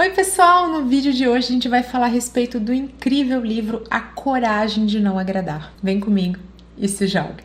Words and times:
Oi, 0.00 0.08
pessoal! 0.12 0.66
No 0.66 0.86
vídeo 0.86 1.12
de 1.12 1.28
hoje 1.28 1.48
a 1.48 1.52
gente 1.52 1.68
vai 1.68 1.82
falar 1.82 2.06
a 2.06 2.08
respeito 2.08 2.58
do 2.58 2.72
incrível 2.72 3.38
livro 3.38 3.84
A 3.90 4.00
Coragem 4.00 4.86
de 4.86 4.98
Não 4.98 5.18
Agradar. 5.18 5.74
Vem 5.82 6.00
comigo 6.00 6.38
e 6.78 6.88
se 6.88 7.06
joga! 7.06 7.44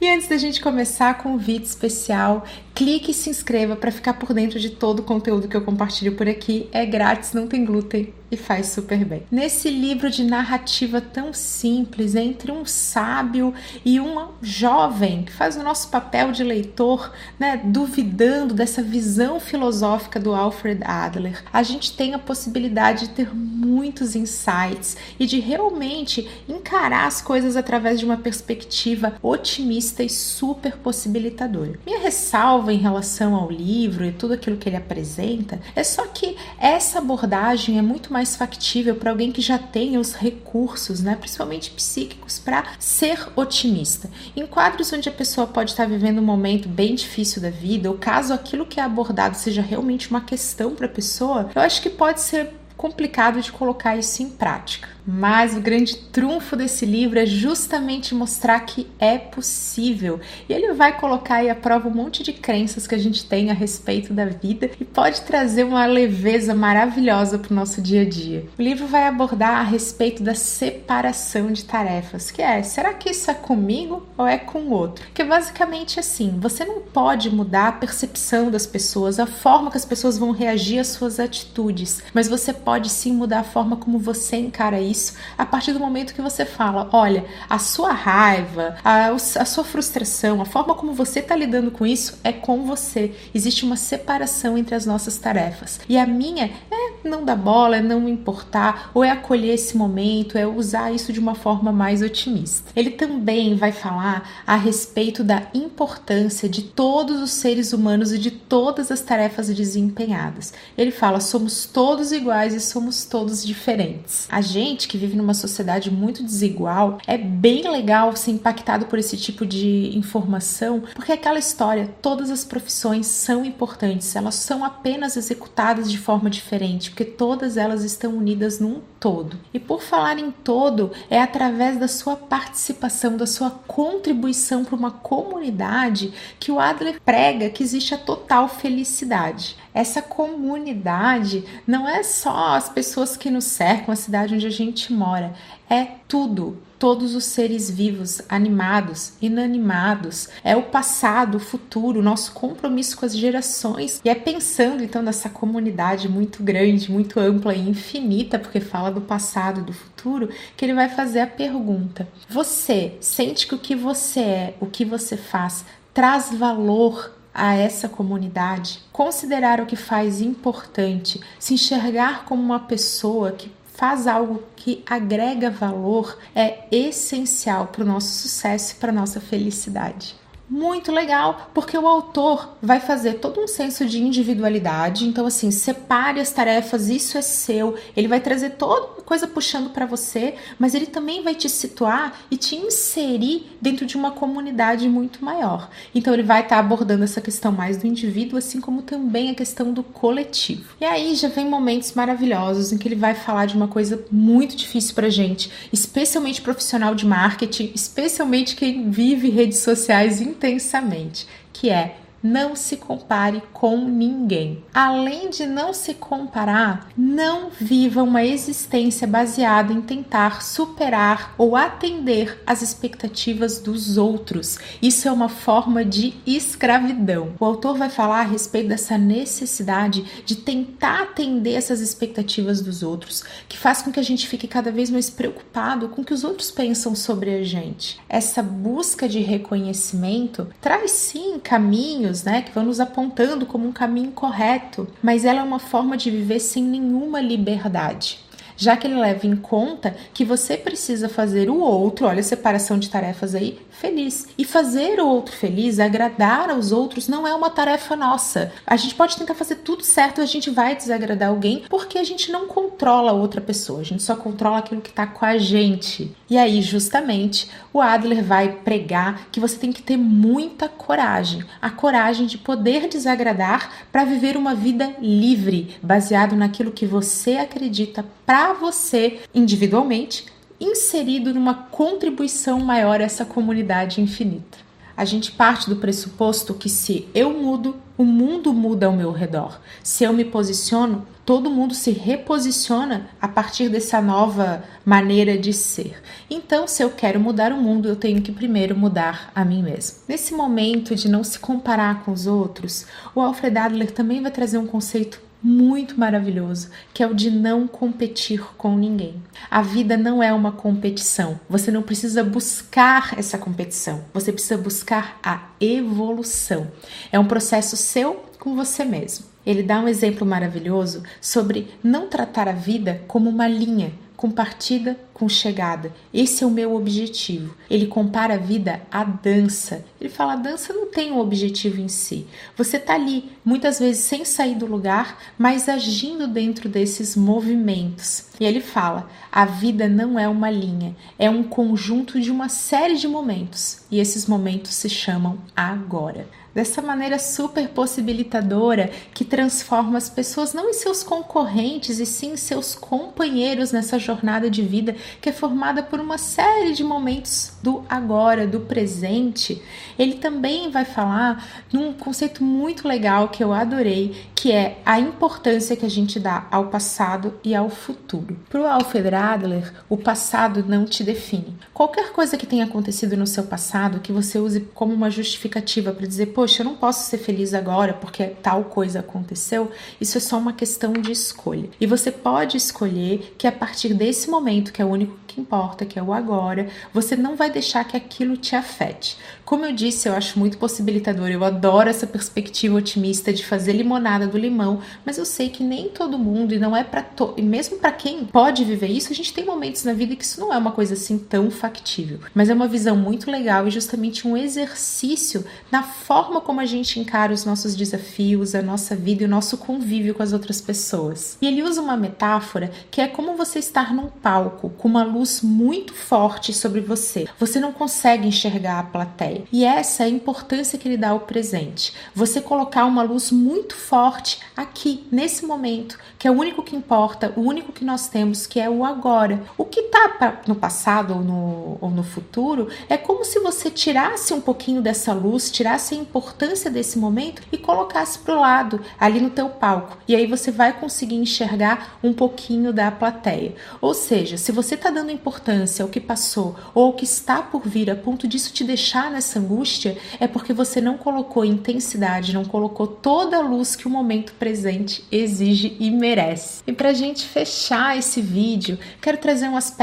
E 0.00 0.08
antes 0.08 0.26
da 0.26 0.38
gente 0.38 0.58
começar 0.62 1.18
vídeo 1.36 1.66
especial, 1.66 2.46
clique 2.74 3.10
e 3.10 3.14
se 3.14 3.30
inscreva 3.30 3.76
para 3.76 3.90
ficar 3.90 4.14
por 4.14 4.32
dentro 4.32 4.58
de 4.58 4.70
todo 4.70 5.00
o 5.00 5.04
conteúdo 5.04 5.48
que 5.48 5.56
eu 5.56 5.62
compartilho 5.62 6.14
por 6.14 6.28
aqui. 6.28 6.68
É 6.72 6.84
grátis, 6.84 7.32
não 7.32 7.46
tem 7.46 7.64
glúten 7.64 8.12
e 8.32 8.36
faz 8.36 8.68
super 8.68 9.04
bem. 9.04 9.24
Nesse 9.30 9.68
livro 9.68 10.08
de 10.08 10.24
narrativa 10.24 11.02
tão 11.02 11.34
simples, 11.34 12.14
entre 12.14 12.50
um 12.50 12.64
sábio 12.64 13.52
e 13.84 14.00
uma 14.00 14.30
jovem 14.40 15.24
que 15.24 15.32
faz 15.32 15.54
o 15.54 15.62
nosso 15.62 15.88
papel 15.90 16.32
de 16.32 16.42
leitor, 16.42 17.12
né, 17.38 17.60
duvidando 17.62 18.54
dessa 18.54 18.82
visão 18.82 19.38
filosófica 19.38 20.18
do 20.18 20.34
Alfred 20.34 20.80
Adler, 20.82 21.44
a 21.52 21.62
gente 21.62 21.94
tem 21.94 22.14
a 22.14 22.18
possibilidade 22.18 23.08
de 23.08 23.10
ter 23.10 23.34
muitos 23.34 24.16
insights 24.16 24.96
e 25.20 25.26
de 25.26 25.38
realmente 25.38 26.26
encarar 26.48 27.06
as 27.06 27.20
coisas 27.20 27.54
através 27.54 27.98
de 27.98 28.06
uma 28.06 28.16
perspectiva 28.16 29.14
otimista 29.22 30.02
e 30.02 30.08
super 30.08 30.78
possibilitadora. 30.78 31.78
Minha 31.84 32.00
ressalva 32.00 32.61
em 32.70 32.76
relação 32.76 33.34
ao 33.34 33.50
livro 33.50 34.04
e 34.04 34.12
tudo 34.12 34.34
aquilo 34.34 34.56
que 34.56 34.68
ele 34.68 34.76
apresenta 34.76 35.60
é 35.74 35.82
só 35.82 36.06
que 36.06 36.36
essa 36.58 36.98
abordagem 36.98 37.78
é 37.78 37.82
muito 37.82 38.12
mais 38.12 38.36
factível 38.36 38.94
para 38.94 39.10
alguém 39.10 39.32
que 39.32 39.40
já 39.40 39.58
tenha 39.58 39.98
os 39.98 40.14
recursos, 40.14 41.00
né, 41.00 41.16
principalmente 41.16 41.70
psíquicos, 41.70 42.38
para 42.38 42.64
ser 42.78 43.28
otimista. 43.36 44.10
Em 44.36 44.46
quadros 44.46 44.92
onde 44.92 45.08
a 45.08 45.12
pessoa 45.12 45.46
pode 45.46 45.70
estar 45.70 45.86
vivendo 45.86 46.18
um 46.18 46.24
momento 46.24 46.68
bem 46.68 46.94
difícil 46.94 47.40
da 47.40 47.50
vida, 47.50 47.90
ou 47.90 47.96
caso 47.96 48.32
aquilo 48.32 48.66
que 48.66 48.78
é 48.78 48.82
abordado 48.82 49.36
seja 49.36 49.62
realmente 49.62 50.10
uma 50.10 50.20
questão 50.20 50.74
para 50.74 50.86
a 50.86 50.90
pessoa, 50.90 51.50
eu 51.54 51.62
acho 51.62 51.82
que 51.82 51.90
pode 51.90 52.20
ser 52.20 52.50
complicado 52.76 53.40
de 53.40 53.52
colocar 53.52 53.96
isso 53.96 54.22
em 54.22 54.28
prática. 54.28 54.88
Mas 55.06 55.56
o 55.56 55.60
grande 55.60 55.96
trunfo 55.96 56.54
desse 56.54 56.86
livro 56.86 57.18
é 57.18 57.26
justamente 57.26 58.14
mostrar 58.14 58.60
que 58.60 58.86
é 58.98 59.18
possível. 59.18 60.20
E 60.48 60.52
ele 60.52 60.72
vai 60.72 60.96
colocar 60.98 61.36
aí 61.36 61.50
à 61.50 61.54
prova 61.54 61.88
um 61.88 61.94
monte 61.94 62.22
de 62.22 62.32
crenças 62.32 62.86
que 62.86 62.94
a 62.94 62.98
gente 62.98 63.26
tem 63.26 63.50
a 63.50 63.54
respeito 63.54 64.12
da 64.12 64.26
vida 64.26 64.70
e 64.80 64.84
pode 64.84 65.22
trazer 65.22 65.64
uma 65.64 65.84
leveza 65.86 66.54
maravilhosa 66.54 67.38
para 67.38 67.52
o 67.52 67.54
nosso 67.54 67.80
dia 67.82 68.02
a 68.02 68.08
dia. 68.08 68.46
O 68.58 68.62
livro 68.62 68.86
vai 68.86 69.06
abordar 69.06 69.56
a 69.56 69.62
respeito 69.62 70.22
da 70.22 70.34
separação 70.34 71.50
de 71.50 71.64
tarefas, 71.64 72.30
que 72.30 72.40
é, 72.40 72.62
será 72.62 72.94
que 72.94 73.10
isso 73.10 73.30
é 73.30 73.34
comigo 73.34 74.06
ou 74.16 74.26
é 74.26 74.38
com 74.38 74.60
o 74.60 74.70
outro? 74.70 75.04
Que 75.12 75.22
é 75.22 75.24
basicamente 75.24 75.98
assim, 75.98 76.38
você 76.40 76.64
não 76.64 76.80
pode 76.80 77.30
mudar 77.34 77.68
a 77.68 77.72
percepção 77.72 78.50
das 78.50 78.66
pessoas, 78.66 79.18
a 79.18 79.26
forma 79.26 79.70
que 79.70 79.76
as 79.76 79.84
pessoas 79.84 80.16
vão 80.16 80.30
reagir 80.30 80.78
às 80.78 80.88
suas 80.88 81.18
atitudes, 81.18 82.02
mas 82.14 82.28
você 82.28 82.52
pode 82.52 82.88
sim 82.88 83.12
mudar 83.12 83.40
a 83.40 83.44
forma 83.44 83.76
como 83.76 83.98
você 83.98 84.36
encara 84.36 84.80
isso 84.80 84.91
isso 84.92 85.14
a 85.36 85.44
partir 85.44 85.72
do 85.72 85.80
momento 85.80 86.14
que 86.14 86.22
você 86.22 86.44
fala: 86.44 86.88
olha, 86.92 87.24
a 87.48 87.58
sua 87.58 87.92
raiva, 87.92 88.76
a, 88.84 89.08
a 89.08 89.44
sua 89.44 89.64
frustração, 89.64 90.40
a 90.40 90.44
forma 90.44 90.74
como 90.74 90.92
você 90.92 91.18
está 91.18 91.34
lidando 91.34 91.70
com 91.70 91.84
isso 91.84 92.18
é 92.22 92.32
com 92.32 92.64
você. 92.64 93.12
Existe 93.34 93.64
uma 93.64 93.76
separação 93.76 94.56
entre 94.56 94.74
as 94.74 94.86
nossas 94.86 95.18
tarefas. 95.18 95.80
E 95.88 95.98
a 95.98 96.06
minha 96.06 96.50
é 96.70 96.81
não 97.04 97.24
dar 97.24 97.36
bola, 97.36 97.76
é 97.76 97.82
não 97.82 98.08
importar, 98.08 98.90
ou 98.94 99.04
é 99.04 99.10
acolher 99.10 99.54
esse 99.54 99.76
momento, 99.76 100.38
é 100.38 100.46
usar 100.46 100.92
isso 100.92 101.12
de 101.12 101.20
uma 101.20 101.34
forma 101.34 101.72
mais 101.72 102.02
otimista. 102.02 102.70
Ele 102.74 102.90
também 102.90 103.54
vai 103.54 103.72
falar 103.72 104.42
a 104.46 104.56
respeito 104.56 105.22
da 105.22 105.42
importância 105.54 106.48
de 106.48 106.62
todos 106.62 107.20
os 107.20 107.30
seres 107.30 107.72
humanos 107.72 108.12
e 108.12 108.18
de 108.18 108.30
todas 108.30 108.90
as 108.90 109.00
tarefas 109.00 109.48
desempenhadas. 109.48 110.52
Ele 110.76 110.90
fala: 110.90 111.20
somos 111.20 111.66
todos 111.66 112.12
iguais 112.12 112.54
e 112.54 112.60
somos 112.60 113.04
todos 113.04 113.44
diferentes. 113.44 114.26
A 114.30 114.40
gente 114.40 114.62
gente 114.62 114.88
que 114.88 114.96
vive 114.96 115.16
numa 115.16 115.34
sociedade 115.34 115.90
muito 115.90 116.22
desigual, 116.22 116.98
é 117.06 117.18
bem 117.18 117.68
legal 117.70 118.14
ser 118.16 118.30
impactado 118.30 118.86
por 118.86 118.98
esse 118.98 119.16
tipo 119.16 119.44
de 119.44 119.96
informação, 119.96 120.82
porque 120.94 121.12
é 121.12 121.14
aquela 121.14 121.38
história, 121.38 121.90
todas 122.00 122.30
as 122.30 122.44
profissões 122.44 123.06
são 123.06 123.44
importantes, 123.44 124.14
elas 124.16 124.36
são 124.36 124.64
apenas 124.64 125.16
executadas 125.16 125.90
de 125.90 125.98
forma 125.98 126.30
diferente, 126.30 126.91
porque 126.92 127.06
todas 127.06 127.56
elas 127.56 127.82
estão 127.82 128.12
unidas 128.12 128.60
num 128.60 128.82
todo. 129.00 129.38
E 129.52 129.58
por 129.58 129.80
falar 129.80 130.18
em 130.18 130.30
todo, 130.30 130.92
é 131.08 131.20
através 131.20 131.78
da 131.78 131.88
sua 131.88 132.16
participação, 132.16 133.16
da 133.16 133.26
sua 133.26 133.50
contribuição 133.50 134.62
para 134.62 134.76
uma 134.76 134.90
comunidade 134.90 136.12
que 136.38 136.52
o 136.52 136.60
Adler 136.60 137.00
prega 137.02 137.48
que 137.48 137.62
existe 137.62 137.94
a 137.94 137.98
total 137.98 138.46
felicidade. 138.46 139.56
Essa 139.72 140.02
comunidade 140.02 141.44
não 141.66 141.88
é 141.88 142.02
só 142.02 142.54
as 142.56 142.68
pessoas 142.68 143.16
que 143.16 143.30
nos 143.30 143.44
cercam, 143.44 143.90
a 143.90 143.96
cidade 143.96 144.34
onde 144.34 144.46
a 144.46 144.50
gente 144.50 144.92
mora, 144.92 145.32
é 145.70 145.84
tudo, 146.06 146.58
todos 146.82 147.14
os 147.14 147.26
seres 147.26 147.70
vivos, 147.70 148.20
animados, 148.28 149.12
inanimados, 149.22 150.28
é 150.42 150.56
o 150.56 150.64
passado, 150.64 151.36
o 151.36 151.38
futuro, 151.38 152.00
o 152.00 152.02
nosso 152.02 152.32
compromisso 152.32 152.96
com 152.96 153.06
as 153.06 153.16
gerações. 153.16 154.00
E 154.04 154.08
é 154.08 154.16
pensando 154.16 154.82
então 154.82 155.00
nessa 155.00 155.28
comunidade 155.28 156.08
muito 156.08 156.42
grande, 156.42 156.90
muito 156.90 157.20
ampla 157.20 157.54
e 157.54 157.68
infinita, 157.68 158.36
porque 158.36 158.58
fala 158.58 158.90
do 158.90 159.00
passado 159.00 159.60
e 159.60 159.62
do 159.62 159.72
futuro, 159.72 160.28
que 160.56 160.64
ele 160.64 160.74
vai 160.74 160.88
fazer 160.88 161.20
a 161.20 161.26
pergunta: 161.28 162.08
Você 162.28 162.96
sente 163.00 163.46
que 163.46 163.54
o 163.54 163.58
que 163.58 163.76
você 163.76 164.20
é, 164.20 164.54
o 164.58 164.66
que 164.66 164.84
você 164.84 165.16
faz, 165.16 165.64
traz 165.94 166.34
valor 166.34 167.12
a 167.32 167.54
essa 167.54 167.88
comunidade, 167.88 168.80
considerar 168.92 169.60
o 169.60 169.66
que 169.66 169.76
faz 169.76 170.20
importante, 170.20 171.20
se 171.38 171.54
enxergar 171.54 172.24
como 172.24 172.42
uma 172.42 172.58
pessoa 172.58 173.30
que 173.30 173.52
faz 173.82 174.06
algo 174.06 174.44
que 174.54 174.80
agrega 174.88 175.50
valor 175.50 176.16
é 176.36 176.68
essencial 176.70 177.66
para 177.66 177.82
o 177.82 177.84
nosso 177.84 178.16
sucesso 178.16 178.74
e 178.74 178.76
para 178.76 178.90
a 178.90 178.94
nossa 178.94 179.20
felicidade 179.20 180.14
muito 180.52 180.92
legal, 180.92 181.50
porque 181.54 181.78
o 181.78 181.88
autor 181.88 182.56
vai 182.60 182.78
fazer 182.78 183.14
todo 183.14 183.40
um 183.40 183.48
senso 183.48 183.86
de 183.86 184.02
individualidade. 184.02 185.06
Então, 185.06 185.24
assim, 185.24 185.50
separe 185.50 186.20
as 186.20 186.30
tarefas, 186.30 186.90
isso 186.90 187.16
é 187.16 187.22
seu. 187.22 187.74
Ele 187.96 188.06
vai 188.06 188.20
trazer 188.20 188.50
toda 188.50 189.00
coisa 189.02 189.26
puxando 189.26 189.70
para 189.70 189.86
você, 189.86 190.34
mas 190.58 190.74
ele 190.74 190.84
também 190.84 191.22
vai 191.22 191.34
te 191.34 191.48
situar 191.48 192.20
e 192.30 192.36
te 192.36 192.54
inserir 192.54 193.50
dentro 193.62 193.86
de 193.86 193.96
uma 193.96 194.10
comunidade 194.10 194.86
muito 194.90 195.24
maior. 195.24 195.70
Então, 195.94 196.12
ele 196.12 196.22
vai 196.22 196.42
estar 196.42 196.56
tá 196.56 196.60
abordando 196.60 197.02
essa 197.02 197.22
questão 197.22 197.50
mais 197.50 197.78
do 197.78 197.86
indivíduo, 197.86 198.38
assim 198.38 198.60
como 198.60 198.82
também 198.82 199.30
a 199.30 199.34
questão 199.34 199.72
do 199.72 199.82
coletivo. 199.82 200.74
E 200.78 200.84
aí 200.84 201.14
já 201.14 201.28
vem 201.28 201.48
momentos 201.48 201.94
maravilhosos 201.94 202.72
em 202.72 202.78
que 202.78 202.86
ele 202.86 202.94
vai 202.94 203.14
falar 203.14 203.46
de 203.46 203.56
uma 203.56 203.68
coisa 203.68 204.04
muito 204.10 204.54
difícil 204.54 204.94
pra 204.94 205.08
gente, 205.08 205.50
especialmente 205.72 206.42
profissional 206.42 206.94
de 206.94 207.06
marketing, 207.06 207.72
especialmente 207.74 208.54
quem 208.54 208.90
vive 208.90 209.30
redes 209.30 209.58
sociais 209.58 210.20
intensamente, 210.42 211.26
que 211.52 211.70
é 211.70 211.96
não 212.22 212.54
se 212.54 212.76
compare 212.76 213.42
com 213.52 213.76
ninguém. 213.88 214.62
Além 214.72 215.28
de 215.30 215.46
não 215.46 215.72
se 215.72 215.94
comparar, 215.94 216.88
não 216.96 217.50
viva 217.50 218.02
uma 218.02 218.24
existência 218.24 219.06
baseada 219.06 219.72
em 219.72 219.82
tentar 219.82 220.42
superar 220.42 221.34
ou 221.36 221.56
atender 221.56 222.40
às 222.46 222.62
expectativas 222.62 223.58
dos 223.58 223.96
outros. 223.96 224.58
Isso 224.80 225.08
é 225.08 225.12
uma 225.12 225.28
forma 225.28 225.84
de 225.84 226.14
escravidão. 226.26 227.32
O 227.40 227.44
autor 227.44 227.76
vai 227.76 227.90
falar 227.90 228.20
a 228.20 228.24
respeito 228.24 228.68
dessa 228.68 228.96
necessidade 228.96 230.22
de 230.24 230.36
tentar 230.36 231.02
atender 231.02 231.54
essas 231.54 231.80
expectativas 231.80 232.60
dos 232.60 232.82
outros, 232.82 233.24
que 233.48 233.58
faz 233.58 233.82
com 233.82 233.90
que 233.90 234.00
a 234.00 234.04
gente 234.04 234.28
fique 234.28 234.46
cada 234.46 234.70
vez 234.70 234.90
mais 234.90 235.10
preocupado 235.10 235.88
com 235.88 236.02
o 236.02 236.04
que 236.04 236.14
os 236.14 236.24
outros 236.24 236.50
pensam 236.50 236.94
sobre 236.94 237.34
a 237.34 237.42
gente. 237.42 238.00
Essa 238.08 238.42
busca 238.42 239.08
de 239.08 239.20
reconhecimento 239.20 240.48
traz 240.60 240.92
sim 240.92 241.38
caminhos 241.38 242.11
caminhos, 242.12 242.22
né, 242.22 242.42
que 242.42 242.52
vão 242.52 242.64
nos 242.64 242.78
apontando 242.78 243.46
como 243.46 243.66
um 243.66 243.72
caminho 243.72 244.12
correto, 244.12 244.86
mas 245.02 245.24
ela 245.24 245.40
é 245.40 245.42
uma 245.42 245.58
forma 245.58 245.96
de 245.96 246.10
viver 246.10 246.38
sem 246.38 246.62
nenhuma 246.62 247.20
liberdade 247.20 248.21
já 248.62 248.76
que 248.76 248.86
ele 248.86 248.98
leva 248.98 249.26
em 249.26 249.34
conta 249.34 249.94
que 250.14 250.24
você 250.24 250.56
precisa 250.56 251.08
fazer 251.08 251.50
o 251.50 251.58
outro, 251.58 252.06
olha 252.06 252.20
a 252.20 252.22
separação 252.22 252.78
de 252.78 252.88
tarefas 252.88 253.34
aí, 253.34 253.58
feliz. 253.70 254.28
E 254.38 254.44
fazer 254.44 255.00
o 255.00 255.08
outro 255.08 255.34
feliz, 255.34 255.80
agradar 255.80 256.48
aos 256.48 256.70
outros, 256.70 257.08
não 257.08 257.26
é 257.26 257.34
uma 257.34 257.50
tarefa 257.50 257.96
nossa. 257.96 258.52
A 258.64 258.76
gente 258.76 258.94
pode 258.94 259.16
tentar 259.16 259.34
fazer 259.34 259.56
tudo 259.56 259.82
certo, 259.82 260.20
a 260.20 260.26
gente 260.26 260.50
vai 260.50 260.76
desagradar 260.76 261.30
alguém, 261.30 261.64
porque 261.68 261.98
a 261.98 262.04
gente 262.04 262.30
não 262.30 262.46
controla 262.46 263.10
a 263.10 263.14
outra 263.14 263.40
pessoa, 263.40 263.80
a 263.80 263.84
gente 263.84 264.02
só 264.02 264.14
controla 264.14 264.58
aquilo 264.58 264.80
que 264.80 264.90
está 264.90 265.06
com 265.06 265.24
a 265.24 265.36
gente. 265.36 266.14
E 266.30 266.38
aí, 266.38 266.62
justamente, 266.62 267.50
o 267.72 267.80
Adler 267.80 268.22
vai 268.22 268.52
pregar 268.52 269.26
que 269.32 269.40
você 269.40 269.56
tem 269.56 269.72
que 269.72 269.82
ter 269.82 269.96
muita 269.96 270.68
coragem, 270.68 271.44
a 271.60 271.68
coragem 271.68 272.26
de 272.26 272.38
poder 272.38 272.88
desagradar 272.88 273.86
para 273.90 274.04
viver 274.04 274.36
uma 274.36 274.54
vida 274.54 274.94
livre, 275.00 275.76
baseado 275.82 276.36
naquilo 276.36 276.70
que 276.70 276.86
você 276.86 277.32
acredita 277.32 278.04
para 278.24 278.51
você 278.52 279.20
individualmente 279.34 280.26
inserido 280.60 281.34
numa 281.34 281.54
contribuição 281.54 282.60
maior 282.60 283.00
a 283.00 283.04
essa 283.04 283.24
comunidade 283.24 284.00
infinita. 284.00 284.58
A 284.96 285.04
gente 285.04 285.32
parte 285.32 285.68
do 285.68 285.76
pressuposto 285.76 286.54
que 286.54 286.68
se 286.68 287.08
eu 287.14 287.32
mudo, 287.32 287.76
o 287.96 288.04
mundo 288.04 288.52
muda 288.52 288.86
ao 288.86 288.92
meu 288.92 289.10
redor. 289.10 289.58
Se 289.82 290.04
eu 290.04 290.12
me 290.12 290.24
posiciono, 290.24 291.06
todo 291.24 291.50
mundo 291.50 291.74
se 291.74 291.90
reposiciona 291.90 293.08
a 293.20 293.26
partir 293.26 293.68
dessa 293.68 294.00
nova 294.00 294.62
maneira 294.84 295.38
de 295.38 295.52
ser. 295.52 296.00
Então, 296.28 296.68
se 296.68 296.82
eu 296.82 296.90
quero 296.90 297.18
mudar 297.18 297.52
o 297.52 297.56
mundo, 297.56 297.88
eu 297.88 297.96
tenho 297.96 298.20
que 298.20 298.32
primeiro 298.32 298.76
mudar 298.76 299.30
a 299.34 299.44
mim 299.44 299.62
mesmo. 299.62 299.98
Nesse 300.06 300.34
momento 300.34 300.94
de 300.94 301.08
não 301.08 301.24
se 301.24 301.38
comparar 301.38 302.04
com 302.04 302.12
os 302.12 302.26
outros, 302.26 302.86
o 303.14 303.20
Alfred 303.20 303.56
Adler 303.56 303.90
também 303.90 304.20
vai 304.20 304.30
trazer 304.30 304.58
um 304.58 304.66
conceito 304.66 305.20
muito 305.42 305.98
maravilhoso, 305.98 306.70
que 306.94 307.02
é 307.02 307.06
o 307.06 307.14
de 307.14 307.30
não 307.30 307.66
competir 307.66 308.40
com 308.56 308.76
ninguém. 308.76 309.20
A 309.50 309.60
vida 309.62 309.96
não 309.96 310.22
é 310.22 310.32
uma 310.32 310.52
competição. 310.52 311.40
Você 311.48 311.70
não 311.70 311.82
precisa 311.82 312.22
buscar 312.22 313.18
essa 313.18 313.36
competição. 313.36 314.04
Você 314.14 314.32
precisa 314.32 314.56
buscar 314.56 315.18
a 315.22 315.48
evolução. 315.60 316.70
É 317.10 317.18
um 317.18 317.26
processo 317.26 317.76
seu 317.76 318.24
com 318.38 318.54
você 318.54 318.84
mesmo. 318.84 319.26
Ele 319.44 319.62
dá 319.62 319.80
um 319.80 319.88
exemplo 319.88 320.26
maravilhoso 320.26 321.02
sobre 321.20 321.68
não 321.82 322.08
tratar 322.08 322.48
a 322.48 322.52
vida 322.52 323.02
como 323.08 323.28
uma 323.28 323.48
linha, 323.48 323.92
com 324.22 324.30
partida, 324.30 324.96
com 325.12 325.28
chegada. 325.28 325.92
Esse 326.14 326.44
é 326.44 326.46
o 326.46 326.50
meu 326.50 326.76
objetivo. 326.76 327.56
Ele 327.68 327.88
compara 327.88 328.34
a 328.34 328.36
vida 328.36 328.80
à 328.88 329.02
dança. 329.02 329.84
Ele 330.00 330.08
fala: 330.08 330.34
a 330.34 330.36
dança 330.36 330.72
não 330.72 330.86
tem 330.86 331.10
um 331.10 331.18
objetivo 331.18 331.80
em 331.80 331.88
si. 331.88 332.28
Você 332.56 332.76
está 332.76 332.94
ali, 332.94 333.32
muitas 333.44 333.80
vezes 333.80 334.04
sem 334.04 334.24
sair 334.24 334.54
do 334.54 334.64
lugar, 334.64 335.18
mas 335.36 335.68
agindo 335.68 336.28
dentro 336.28 336.68
desses 336.68 337.16
movimentos. 337.16 338.26
E 338.38 338.44
ele 338.44 338.60
fala: 338.60 339.10
a 339.32 339.44
vida 339.44 339.88
não 339.88 340.16
é 340.16 340.28
uma 340.28 340.52
linha, 340.52 340.94
é 341.18 341.28
um 341.28 341.42
conjunto 341.42 342.20
de 342.20 342.30
uma 342.30 342.48
série 342.48 342.94
de 342.94 343.08
momentos. 343.08 343.80
E 343.90 343.98
esses 343.98 344.26
momentos 344.26 344.72
se 344.72 344.88
chamam 344.88 345.36
agora 345.56 346.28
dessa 346.54 346.82
maneira 346.82 347.18
super 347.18 347.68
possibilitadora 347.68 348.90
que 349.14 349.24
transforma 349.24 349.98
as 349.98 350.08
pessoas 350.10 350.52
não 350.52 350.70
em 350.70 350.72
seus 350.72 351.02
concorrentes 351.02 351.98
e 351.98 352.06
sim 352.06 352.32
em 352.32 352.36
seus 352.36 352.74
companheiros 352.74 353.72
nessa 353.72 353.98
jornada 353.98 354.50
de 354.50 354.62
vida 354.62 354.94
que 355.20 355.28
é 355.28 355.32
formada 355.32 355.82
por 355.82 356.00
uma 356.00 356.18
série 356.18 356.72
de 356.72 356.84
momentos 356.84 357.52
do 357.62 357.84
agora, 357.88 358.46
do 358.46 358.60
presente. 358.60 359.62
Ele 359.98 360.14
também 360.14 360.70
vai 360.70 360.84
falar 360.84 361.64
num 361.72 361.92
conceito 361.92 362.42
muito 362.42 362.86
legal 362.86 363.28
que 363.28 363.42
eu 363.42 363.52
adorei, 363.52 364.28
que 364.34 364.50
é 364.50 364.80
a 364.84 364.98
importância 364.98 365.76
que 365.76 365.86
a 365.86 365.90
gente 365.90 366.18
dá 366.18 366.46
ao 366.50 366.66
passado 366.66 367.34
e 367.44 367.54
ao 367.54 367.70
futuro. 367.70 368.36
Para 368.48 368.60
o 368.60 368.66
Alfred 368.66 369.14
Adler, 369.14 369.72
o 369.88 369.96
passado 369.96 370.64
não 370.66 370.84
te 370.84 371.04
define. 371.04 371.56
Qualquer 371.72 372.12
coisa 372.12 372.36
que 372.36 372.46
tenha 372.46 372.64
acontecido 372.64 373.16
no 373.16 373.26
seu 373.26 373.44
passado 373.44 374.00
que 374.00 374.12
você 374.12 374.38
use 374.38 374.60
como 374.74 374.92
uma 374.92 375.10
justificativa 375.10 375.92
para 375.92 376.06
dizer, 376.06 376.26
poxa, 376.42 376.62
eu 376.62 376.64
não 376.64 376.74
posso 376.74 377.08
ser 377.08 377.18
feliz 377.18 377.54
agora 377.54 377.94
porque 377.94 378.24
tal 378.42 378.64
coisa 378.64 378.98
aconteceu, 378.98 379.70
isso 380.00 380.18
é 380.18 380.20
só 380.20 380.36
uma 380.36 380.52
questão 380.52 380.92
de 380.92 381.12
escolha. 381.12 381.70
E 381.80 381.86
você 381.86 382.10
pode 382.10 382.56
escolher 382.56 383.36
que 383.38 383.46
a 383.46 383.52
partir 383.52 383.94
desse 383.94 384.28
momento, 384.28 384.72
que 384.72 384.82
é 384.82 384.84
o 384.84 384.88
único 384.88 385.16
que 385.24 385.40
importa, 385.40 385.86
que 385.86 385.98
é 385.98 386.02
o 386.02 386.12
agora, 386.12 386.68
você 386.92 387.14
não 387.14 387.36
vai 387.36 387.48
deixar 387.48 387.84
que 387.84 387.96
aquilo 387.96 388.36
te 388.36 388.54
afete. 388.54 389.16
Como 389.44 389.64
eu 389.64 389.72
disse, 389.72 390.08
eu 390.08 390.14
acho 390.14 390.38
muito 390.38 390.58
possibilitador, 390.58 391.28
eu 391.28 391.44
adoro 391.44 391.88
essa 391.88 392.06
perspectiva 392.06 392.76
otimista 392.76 393.32
de 393.32 393.44
fazer 393.44 393.72
limonada 393.72 394.26
do 394.26 394.38
limão, 394.38 394.80
mas 395.04 395.18
eu 395.18 395.24
sei 395.24 395.48
que 395.48 395.62
nem 395.62 395.88
todo 395.88 396.18
mundo, 396.18 396.54
e 396.54 396.58
não 396.58 396.76
é 396.76 396.84
para 396.84 397.02
todo, 397.02 397.38
e 397.38 397.42
mesmo 397.42 397.78
para 397.78 397.92
quem 397.92 398.24
pode 398.24 398.64
viver 398.64 398.88
isso, 398.88 399.12
a 399.12 399.14
gente 399.14 399.32
tem 399.32 399.44
momentos 399.44 399.84
na 399.84 399.92
vida 399.92 400.16
que 400.16 400.24
isso 400.24 400.40
não 400.40 400.52
é 400.52 400.58
uma 400.58 400.72
coisa 400.72 400.94
assim 400.94 401.18
tão 401.18 401.50
factível. 401.50 402.18
Mas 402.34 402.50
é 402.50 402.54
uma 402.54 402.68
visão 402.68 402.96
muito 402.96 403.30
legal 403.30 403.66
e 403.66 403.70
justamente 403.70 404.26
um 404.26 404.36
exercício 404.36 405.44
na 405.70 405.82
forma 405.82 406.31
como 406.40 406.60
a 406.60 406.66
gente 406.66 406.98
encara 406.98 407.32
os 407.32 407.44
nossos 407.44 407.74
desafios, 407.74 408.54
a 408.54 408.62
nossa 408.62 408.96
vida 408.96 409.22
e 409.22 409.26
o 409.26 409.28
nosso 409.28 409.58
convívio 409.58 410.14
com 410.14 410.22
as 410.22 410.32
outras 410.32 410.60
pessoas. 410.60 411.36
E 411.40 411.46
ele 411.46 411.62
usa 411.62 411.80
uma 411.80 411.96
metáfora 411.96 412.70
que 412.90 413.00
é 413.00 413.08
como 413.08 413.36
você 413.36 413.58
estar 413.58 413.94
num 413.94 414.08
palco 414.08 414.70
com 414.70 414.88
uma 414.88 415.04
luz 415.04 415.42
muito 415.42 415.94
forte 415.94 416.52
sobre 416.52 416.80
você. 416.80 417.26
Você 417.38 417.60
não 417.60 417.72
consegue 417.72 418.26
enxergar 418.26 418.78
a 418.78 418.84
plateia. 418.84 419.44
E 419.52 419.64
essa 419.64 420.04
é 420.04 420.06
a 420.06 420.10
importância 420.10 420.78
que 420.78 420.88
ele 420.88 420.96
dá 420.96 421.10
ao 421.10 421.20
presente. 421.20 421.92
Você 422.14 422.40
colocar 422.40 422.84
uma 422.84 423.02
luz 423.02 423.30
muito 423.30 423.74
forte 423.74 424.38
aqui, 424.56 425.06
nesse 425.10 425.44
momento, 425.44 425.98
que 426.18 426.28
é 426.28 426.30
o 426.30 426.38
único 426.38 426.62
que 426.62 426.76
importa, 426.76 427.32
o 427.36 427.40
único 427.40 427.72
que 427.72 427.84
nós 427.84 428.08
temos, 428.08 428.46
que 428.46 428.60
é 428.60 428.68
o 428.68 428.84
agora. 428.84 429.42
O 429.58 429.64
que 429.64 429.81
está 429.92 430.42
no 430.46 430.54
passado 430.54 431.14
ou 431.14 431.20
no, 431.20 431.78
ou 431.80 431.90
no 431.90 432.02
futuro 432.02 432.68
é 432.88 432.96
como 432.96 433.24
se 433.24 433.38
você 433.40 433.70
tirasse 433.70 434.32
um 434.32 434.40
pouquinho 434.40 434.80
dessa 434.80 435.12
luz, 435.12 435.50
tirasse 435.50 435.94
a 435.94 435.98
importância 435.98 436.70
desse 436.70 436.98
momento 436.98 437.42
e 437.52 437.58
colocasse 437.58 438.18
para 438.18 438.34
o 438.34 438.40
lado, 438.40 438.80
ali 438.98 439.20
no 439.20 439.30
teu 439.30 439.50
palco. 439.50 439.98
E 440.08 440.16
aí 440.16 440.26
você 440.26 440.50
vai 440.50 440.72
conseguir 440.72 441.16
enxergar 441.16 441.98
um 442.02 442.12
pouquinho 442.12 442.72
da 442.72 442.90
plateia. 442.90 443.54
Ou 443.80 443.92
seja, 443.92 444.38
se 444.38 444.50
você 444.50 444.74
está 444.74 444.90
dando 444.90 445.10
importância 445.10 445.82
ao 445.82 445.88
que 445.88 446.00
passou 446.00 446.56
ou 446.74 446.86
ao 446.86 446.92
que 446.94 447.04
está 447.04 447.42
por 447.42 447.66
vir 447.66 447.90
a 447.90 447.96
ponto 447.96 448.26
disso 448.26 448.52
te 448.52 448.64
deixar 448.64 449.10
nessa 449.10 449.38
angústia, 449.38 449.98
é 450.18 450.26
porque 450.26 450.52
você 450.52 450.80
não 450.80 450.96
colocou 450.96 451.44
intensidade, 451.44 452.32
não 452.32 452.44
colocou 452.44 452.86
toda 452.86 453.36
a 453.36 453.40
luz 453.40 453.76
que 453.76 453.86
o 453.86 453.90
momento 453.90 454.32
presente 454.34 455.04
exige 455.12 455.76
e 455.78 455.90
merece. 455.90 456.62
E 456.66 456.72
para 456.72 456.92
gente 456.92 457.26
fechar 457.26 457.98
esse 457.98 458.20
vídeo, 458.20 458.78
quero 459.00 459.18
trazer 459.18 459.48
um 459.48 459.56
aspecto 459.56 459.81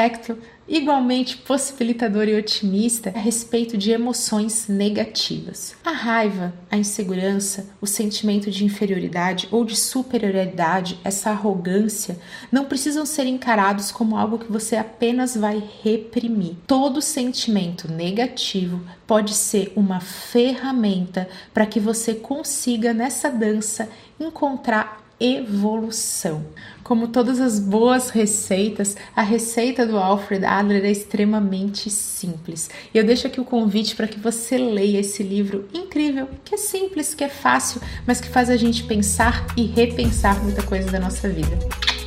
igualmente 0.67 1.37
possibilitador 1.37 2.27
e 2.27 2.35
otimista 2.35 3.11
a 3.15 3.19
respeito 3.19 3.75
de 3.75 3.91
emoções 3.91 4.67
negativas. 4.67 5.75
A 5.83 5.91
raiva, 5.91 6.53
a 6.69 6.77
insegurança, 6.77 7.67
o 7.81 7.87
sentimento 7.87 8.51
de 8.51 8.63
inferioridade 8.63 9.47
ou 9.51 9.65
de 9.65 9.75
superioridade, 9.75 10.99
essa 11.03 11.31
arrogância, 11.31 12.19
não 12.51 12.65
precisam 12.65 13.05
ser 13.05 13.25
encarados 13.25 13.91
como 13.91 14.15
algo 14.15 14.37
que 14.37 14.51
você 14.51 14.75
apenas 14.75 15.35
vai 15.35 15.61
reprimir. 15.83 16.55
Todo 16.67 17.01
sentimento 17.01 17.91
negativo 17.91 18.79
pode 19.07 19.33
ser 19.33 19.73
uma 19.75 19.99
ferramenta 19.99 21.27
para 21.53 21.65
que 21.65 21.79
você 21.79 22.13
consiga 22.13 22.93
nessa 22.93 23.29
dança 23.29 23.89
encontrar 24.19 25.08
evolução. 25.19 26.45
Como 26.83 27.09
todas 27.09 27.39
as 27.39 27.59
boas 27.59 28.09
receitas, 28.09 28.97
a 29.15 29.21
receita 29.21 29.85
do 29.85 29.97
Alfred 29.97 30.43
Adler 30.43 30.85
é 30.85 30.91
extremamente 30.91 31.89
simples. 31.89 32.69
E 32.93 32.97
eu 32.97 33.03
deixo 33.03 33.27
aqui 33.27 33.39
o 33.39 33.45
convite 33.45 33.95
para 33.95 34.07
que 34.07 34.19
você 34.19 34.57
leia 34.57 34.99
esse 34.99 35.21
livro 35.21 35.67
incrível, 35.73 36.27
que 36.43 36.55
é 36.55 36.57
simples, 36.57 37.13
que 37.13 37.23
é 37.23 37.29
fácil, 37.29 37.81
mas 38.07 38.19
que 38.19 38.29
faz 38.29 38.49
a 38.49 38.57
gente 38.57 38.83
pensar 38.83 39.45
e 39.55 39.65
repensar 39.65 40.41
muita 40.43 40.63
coisa 40.63 40.89
da 40.89 40.99
nossa 40.99 41.29
vida. 41.29 41.59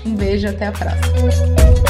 Um 0.05 0.15
beijo, 0.15 0.49
até 0.49 0.67
a 0.67 0.73
próxima. 0.73 1.82